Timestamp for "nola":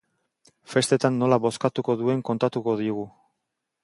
1.23-1.37